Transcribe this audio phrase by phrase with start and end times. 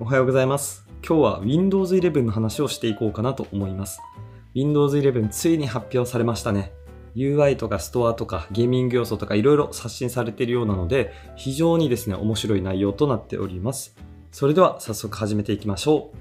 [0.00, 0.86] おはようございます。
[1.06, 4.00] 今日は Windows 11の話をしていこうかなと思います。
[4.54, 6.72] Windows 11ついに発表されましたね。
[7.14, 13.94] UI とかストアとかゲーミング要素とかいろいろ刷新されているようなので、非常にですね、面白い内容となっております。
[14.32, 16.16] それでは早速始めていきましょう。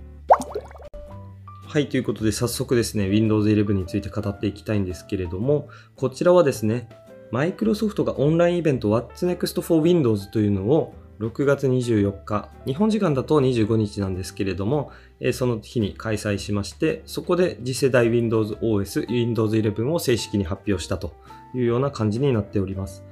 [1.67, 6.89] はい、ということで早速ですね、Windows 11について語っていきたいんですけれども、こちらはですね、
[7.31, 21.13] マイクロソフトがオンラインイベント What's Next for Windows というのを6月24日、日本時間だと25日なんですけれども、えその日に開催しまして、そこで次世代 Windows OS、Windows 11を正式に発表したと
[21.54, 23.04] いうような感じになっております。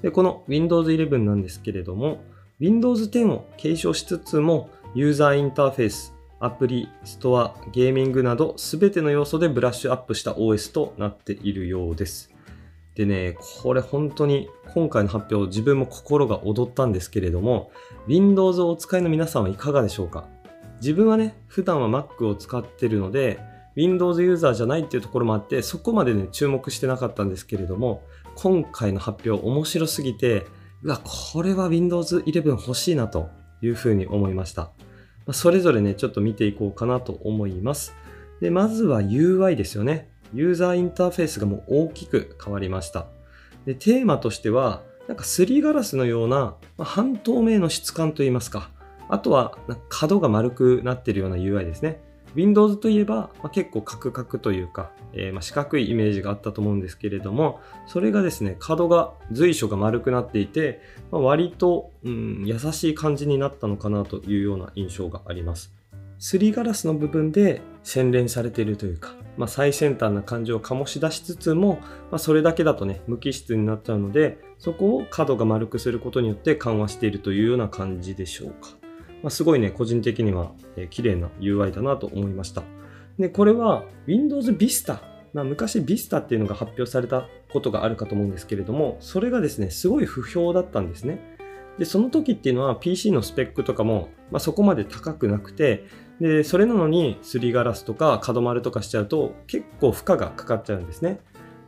[0.00, 2.24] で、この Windows 11なんですけれども、
[2.58, 12.32] Windows 10を継承しつつも、ユーザーインターフェース、アプリ、ストア、ゲーミングなど、すべての要素でブラッシュアップした OS となっているようです。
[12.98, 17.70] でね、これ本当に今回の発表、自分も心が躍ったんですけれども、
[18.08, 20.26] Windows をお使いの皆さんはいかがでしょうか？
[20.80, 23.38] 自分はね、普段は Mac を使ってるので、
[23.76, 28.02] Windows ユーザーじゃないっていうところもあって、そこまでね、注目してなかったんですけれども、
[28.34, 30.46] 今回の発表面白すぎて、
[30.82, 31.00] うわ、
[31.32, 33.28] これは Windows 11欲しいなと
[33.62, 34.72] いうふうに思いました。
[35.30, 37.94] それぞれね、ちょっと見ていこうかなと思います。
[38.40, 40.10] で、まずは UI ですよね。
[40.34, 43.06] ユーザーインターフェースがもう大きく変わりました。
[43.64, 48.70] で、テーマとしては、なんかすりガラスのような、まあ半透明の質感といいますか。
[49.08, 49.56] あとは、
[49.88, 52.00] 角が丸くなっているような UI ですね。
[52.34, 65.72] Windows といえば、まあ、結構カクカクというか、えーま四角いイメージがあったと思うんですけれども、それがですね、角が、随所が丸くなっていて、まあ、割と、うん、優しい感じになったのかなというような印象があります。
[66.18, 71.78] すりガラスの部分で洗練されているというか、まあ、最先端な感じを醸し出しつつも、
[72.10, 78.70] まあ、それだけだとね、無機質になっちゃうので、そこを角が丸くすることによって緩和しているというような感じでしょうか。
[79.22, 82.64] まあ、すごいね、個人的には、えー綺麗な UI だなと思いました。
[83.18, 84.98] で、これは Windows Vista。
[85.32, 91.37] まあ、昔 Vista っていうのが発表されたことがあるかと思うんですけれども、それがですね、すごい不評だったんですね。
[91.78, 95.84] で、その時っていうのは PC のスペックとかも、まあ、そこまで高くなくて、
[96.20, 101.20] で、それなのにすりガラスとか角丸とかしちゃうと結構負荷がかかっちゃうんですね。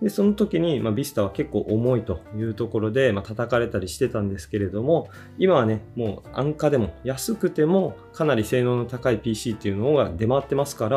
[0.03, 10.97] で、その時に、まあ、ビスタは結構重いというところで、まあ、叩かれたりしてたんですけれども、今はね、もう安価でも安くてもかなり性能の高い PC っていうのが出回ってますから、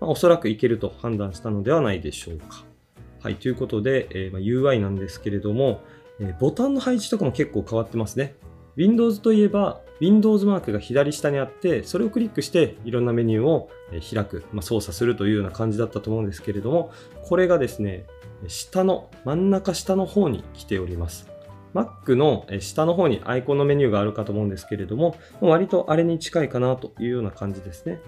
[0.00, 2.64] まあ、おそらくいけると判断したのではないでしょうか。
[3.20, 5.80] はい、ということで、えーま、UI なんですけれども、
[6.20, 8.34] えボタンの配置とかも結構変わってますね。
[8.76, 13.70] Windows といえば Windows マークが左下にあって、それをクリックしていろんなメニューを
[14.12, 16.92] 開く、まあ、操作するというような感じだったと思うんですけれども、
[17.22, 18.06] これがですね、
[18.48, 21.30] 下の、真ん中下の方に来ております。
[21.74, 28.00] Mac の下の方にアイコンのメニューがあるかと思うんですけれども、割とあれに近いかなというような感じですね。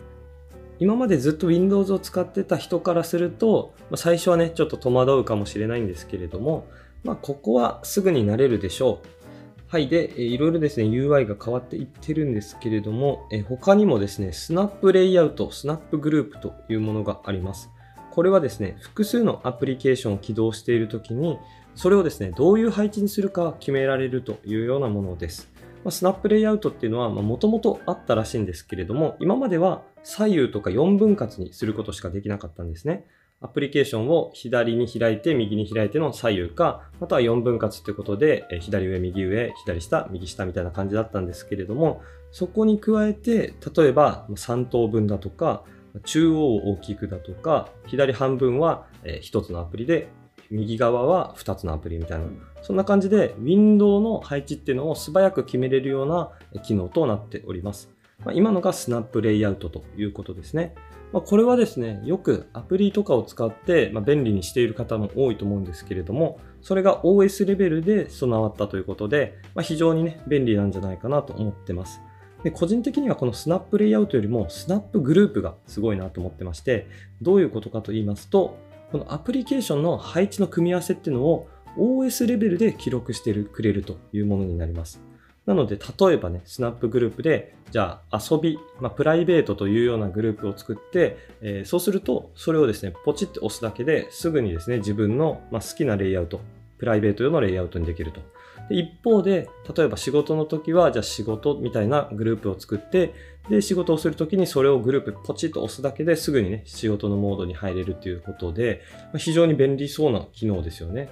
[0.79, 6.67] 今までずっと Windows を使ってた人からすると、まあ最初はね、ちょっと戸惑うかもしれないんですけれども、
[7.03, 9.26] まあ、ここはすぐに慣れるでしょう。
[9.69, 9.89] はい。
[9.89, 17.69] で、いろいろですね、UI が変わっていってるんですけれども、え他にもですね、スナップレイアウト、スナップグループというものがあります。
[18.13, 21.39] これはですね、複数のアプリケーションを起動しているときに、
[21.75, 25.51] それをですね、どういう配置にするか決められるというようなものです。
[25.83, 33.05] まあ、スナップレイアウトっていうのはもともとあったらしいんですけれども、今までは左右とか4分割にすることしかできなかったんですね。
[33.47, 42.03] アプリケーションを左に開いて、右に開いての左右か、または4分割ということで、え左上、右上、左下、右下みたいな感じだったんですけれども、
[42.33, 45.63] そこに加えて、例えば3等分だとか、
[46.05, 50.09] 中央を大きくだとか、左半分は1つのアプリで、
[50.51, 52.25] 右側は2つのアプリみたいな、
[52.63, 56.31] そんな感じで、ウィンドウの配置っていうのを素早く決めれるような
[56.65, 57.97] 機能となっております。
[58.25, 60.75] まあ今のがスナップレイアウトということですね。
[61.13, 72.01] まあ、これはですね、よくアプリとかを使って、ま、便利にしている方も多いと思うんですけれども、それが OS レベルで備わったということで、まあ、非常にね、便利なんじゃないかなと思ってます。
[72.43, 76.87] で個人的にはこのスナップレイアウトよりもスナップグループがすごいなと思ってまして、
[77.23, 78.59] どういうことかと言いますと、
[78.93, 85.01] このアプリケーションの配置の組み合わせっていうのを OS レベルで記録してくれるというものになります。
[85.47, 96.41] なので、例えばね、スナップグループで、じゃあ遊び、まあ、プライベートというようなグループを作って、えーそうすると、それをですね、ポチって押すだけですぐにですね、自分の、まあ、好きなレイアウト、
[96.79, 98.21] プライベート用のレイアウトにできると。
[98.69, 103.15] で一方で、例えば仕事の時は、じゃあ仕事みたいなグループを作って、
[103.49, 111.09] で、仕事をするときにそれをグループポチッと押すだけですぐにね、仕事のモードに入れるということで、まあ非常に便利そうな機能ですよね。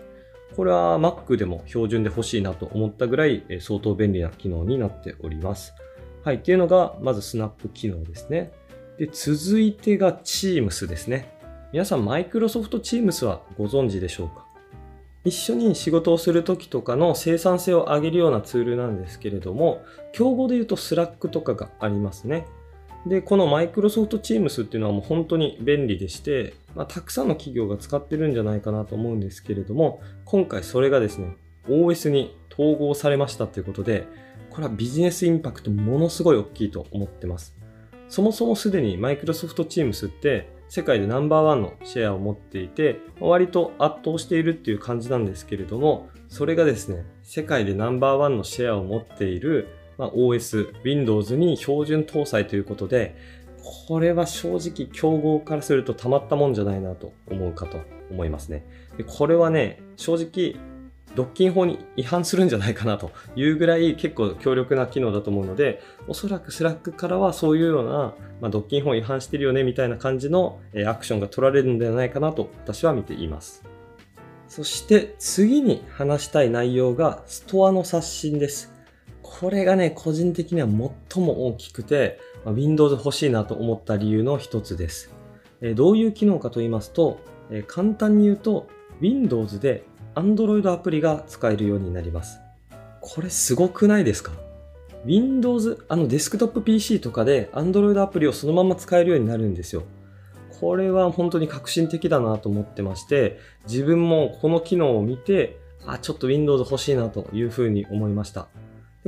[0.56, 5.74] これは Mac でも標準で欲しいなと思ったぐらい相当便利な機能になっております。
[6.22, 8.52] はい、っていうのが、まずスナップ機能ですね。
[8.98, 11.36] で、続いてが Teams ですね。
[11.72, 14.46] 皆さん、マイクロソフト Teams はご存知でしょうか？
[15.24, 22.46] 一緒に仕事をするときとかの生産性を上げるようなツールなんですけれども、競合で言うと Slack とかがありますね。
[23.06, 31.36] で、このマイクロソフト Teams っていうのはもう本当に便利でして、まあ、たくさんの企業が使ってるんじゃないかなと思うんですけれども、今回それがですね、
[31.68, 34.06] OS に統合されましたということで、
[34.50, 37.56] これはビジネスインパクトものすごい大きいと思ってます。
[38.08, 49.68] そもそもすでにマイクロソフト Teams って世界でナンバーワンのシェアを持っていて、割と圧倒しているっていう感じなんですけれども、それがですね、世界でナンバーワンのシェアを持っている、
[49.98, 53.16] まあ、OS、Windows に標準搭載ということで、
[53.64, 57.80] これは正直競合からするとたまったもんじゃないなと思うかと
[58.10, 58.66] 思いますね。
[58.98, 60.60] でこれはね、正直
[61.14, 73.64] 独禁法に違反するんじゃないかなというぐらい結構強力な機能だと思うので、おそらくスラックからはそういうような、まあ、独禁法違反してるよねみたいな感じのアクションが取られるんではないかなと私は見ています。
[74.48, 78.73] そして次に話したい内容がストアの刷新です。
[79.40, 85.12] これがね、個人的には最も大きくて、まあ、Windows 欲しいなと思った理由の一つです。
[85.60, 87.18] えどういう機能かと言いますと、
[87.50, 88.68] え簡単に言うと
[89.00, 89.82] Windows で
[90.14, 92.38] Android アプリが使えるようになります。
[93.00, 94.30] これすごくないですか
[95.04, 99.82] ？Windows、あのデスクトップ PC とかで Android アプリをそのまま使えるようになるんですよ。
[100.60, 108.46] これは本当に革新的だなと思ってまして、自分もこの機能を見て、あ、ちょっと Windows 欲しいなというふうに思いました。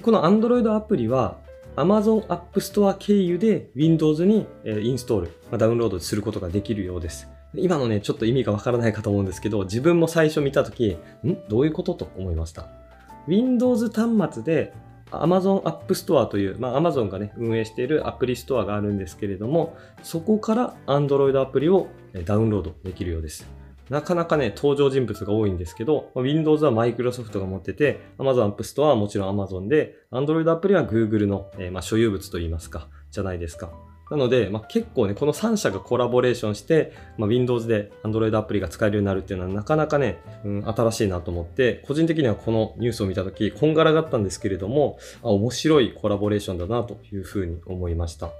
[0.02, 1.38] この Android アプリは
[1.74, 7.28] Amazon App Store 経由で Windows にインストール、ダウンロードすることができるようです。
[7.54, 10.98] 今のね、ちょっと意味がわからないかと思うんですけど、自分も最初見たとき、ん？
[11.48, 12.68] どういうことと思いました
[13.26, 14.74] ？Windows 端末で
[15.10, 21.88] Amazon App Store という、まあ、Amazon がね、運営しているアプリストアがあるんですけれども、そこから Android アプリを
[22.26, 23.46] ダウンロードできるようです。
[23.88, 33.70] なかなかね、登場人物が多いんですけど、Windows は Microsoft が持ってて、Amazon App Store はもちろん Amazon で、Android アプリは Google の、えー、まあ、所有物といいますか、じゃないですか。
[34.10, 48.30] なので、まあ、結構ね、この3社がコラボレーションして、まあ、Windows で Android アプリが使えるようになるっていうのはなかなかね、うん、新しいなと思って、個人的にはこのニュースを見たとき、こんがらがったんですけれども、あ面白いコラボレーションだなというふうに思いました。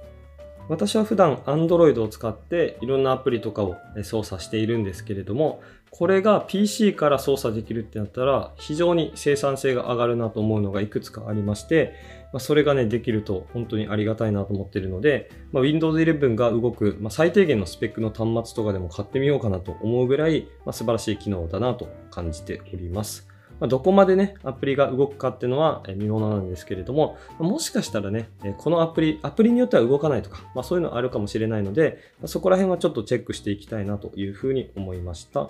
[0.69, 11.93] 私は普段 Android を使っていろんなアプリとかを操作しているんですけれども、これが PC から操作できるってなったら非常に生産性が上がるなと思うのがいくつかありまして、
[12.33, 23.27] ま、それがね、できると本当にありがたいなと思っているので、ま、Windows 11が動く、ま、最低限のスペックの端末とかでも買ってみようかなと思うぐらい、まあ、素晴らしい機能だなと感じております。
[23.59, 35.49] ま、どこまでね、アプリが動くかっていうのは見ものなんですけれども、もしかしたらね、このアプリ、アプリによっては動かないとか、まあ、そういうのあるかもしれないので、そこら辺はちょっとチェックしていきたいなというふうに思いました。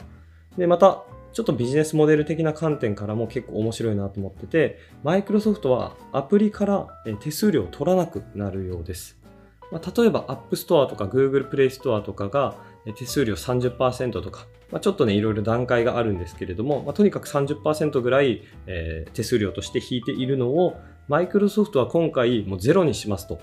[0.57, 6.88] で、また、ちょっとビジネスモデル的な観点からも結構面白いなと思ってて、マイクロソフトはアプリから
[7.19, 9.18] 手数料を取らなくなるようです。
[9.71, 12.56] まあ、例えば App Store とか Google Play Store とかが
[12.95, 23.40] 手数料30%とか、まあ、ちょっとね、いろいろ段階があるんですけれども、まあ、とにかく30%ぐらい、えー、手数料として引いているのを、マイクロソフトは今回もうゼロにしますと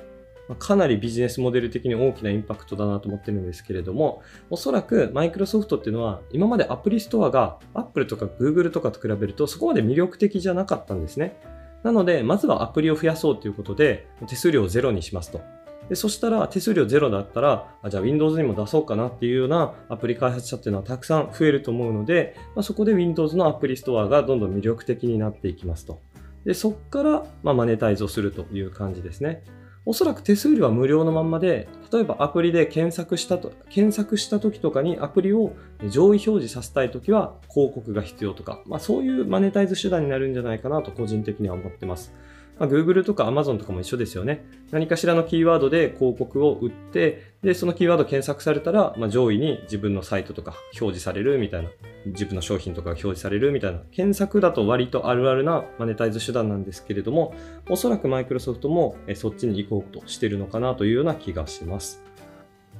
[0.48, 11.36] まあかなりビジネスモデル的に大きなインパクトだなと思ってるんですけれども、おそらくマイクロソフトっていうのは、今までアプリストアが Apple とか Google とかと比べるとそこまで魅力的じゃなかったんですね。
[11.82, 15.40] なので、まずはアプリを増やそうということで、手数料をゼロにしますと。
[15.88, 26.00] でそしたら手数料ゼロだったら、あじゃあ Windows にも出そうかなっていうようなアプリ開発者っていうのはたくさん増えると思うので、まあ、そこで Windows のアプリストアがどんどん魅力的になっていきますと。
[26.44, 29.42] でそこから、まあ、マネタイズをするという感じですね。
[29.86, 35.54] おそらく手数料は無料のまんまで、例えばアプリで検索したと、検索した時とかにアプリを
[35.90, 42.14] 上位表示させたい時は広告が必要とか、まあそういうマネタイズ手段になるんじゃないかなと個人的には思ってます。
[42.58, 44.44] まあ、Google とか Amazon とかも一緒ですよね。
[44.70, 51.70] 何かしらのキーワードで広告を売って、で、そのキーワード検索されたら、まあ、上位に自分のサイトとか表示されるみたいな、
[52.06, 57.34] 自分の商品とかが表示されるみたいな、検索だと割とあるあるなマネタイズ手段なんですけれども、
[57.68, 62.02] おそらくマイクロソフトもそっちに行こうとしてるのかなというような気がします。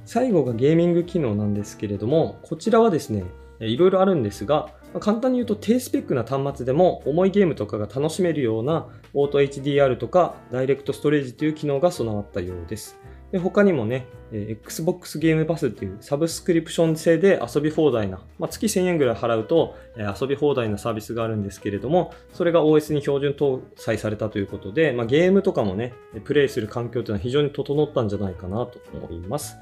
[0.05, 3.25] 最後がゲーミング機能なんですけれども、こちらはですね、
[3.59, 12.97] いろいろあるんですが、ま簡単に言うと低スペックな端末でも重いゲームとかが楽しめるようなオート HDR とかダイレクトストレージという機能が備わったようです。
[13.31, 29.57] で他にもね、え Xbox ゲームパスっていうサブスクリプション制で遊び放題な、まあ、月1000円ぐらい払うと、え遊び放題なサービスがあるんですけれども、それが OS に標準搭載されたということで、まあ、ゲームとかもね、プレイする環境というのは非常に整ったんじゃないかなと思います。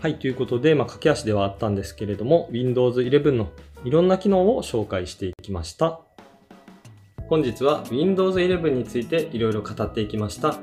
[0.00, 3.50] はい、ということで、まあ、駆け足ではあったんですけれども、Windows 11の
[3.84, 6.00] いろんな機能を紹介していきました。
[7.28, 10.58] 本日は Windows 11についていろいろ語っていきました。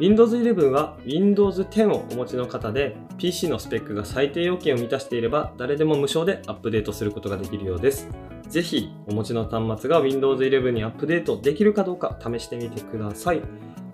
[0.00, 8.08] Windows 11は Windows 10をお持ちの方で PC のスペックが最低要件を満たしていれば誰でも無償でアップデートすることができるようです。
[8.48, 13.42] ぜひお持ちの端末が Windows 11にアップデートできるかどうか試してみてください。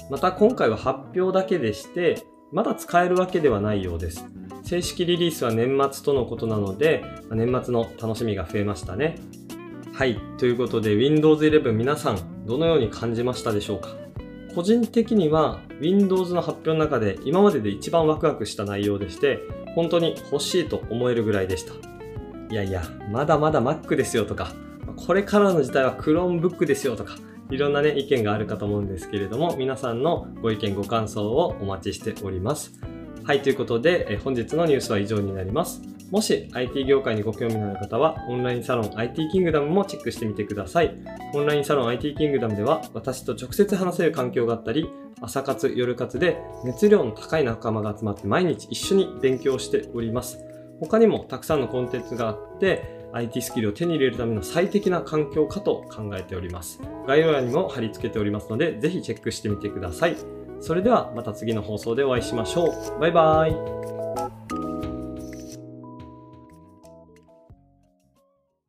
[0.08, 4.24] また今回は発表だけでしてまだ使えるわけではないようです。
[4.64, 9.18] 正式リリースは年末とのことなので年末の楽しみが増えましたね。
[9.92, 10.20] はい。
[10.38, 13.88] ということで Windows 11皆さんどのように感じましたでしょうか？
[14.54, 19.38] 個人的には Windows の発表の中で今までで一番ワクワクした内容でして
[19.76, 21.72] 本当に欲しいと思えるぐらいでした。
[22.52, 24.52] いやいや、まだまだ Mac ですよとか、
[24.96, 27.14] これからの時代は Chromebook ですよとか、
[27.50, 32.72] いろんなね、意見があるかと思うんですけれども、皆さんのご意見、ご感想をお待ちしております。
[33.24, 35.82] はい、ということで、え本日のニュースは以上になります。
[36.10, 40.96] もし IT 業界にご興味のある方は、オンラインサロン IT キングダムもチェックしてみてください。
[41.34, 44.88] オンラインサロン IT キングダムでは、私と直接話せる環境があったり、
[45.20, 50.38] 朝活、夜活で熱量の高い仲間が集まって毎日一緒に勉強しております。
[50.80, 56.80] 他にもたくさんのコンテンツがあって、IT スキルを手に入れるための最適な環境かと考えております。
[57.06, 60.16] 概要欄にも貼り付けておりますので、ぜひチェックしてみてください。
[60.60, 63.00] それではまた次の放送でお会いしましょう。
[63.00, 63.99] バイバーイ。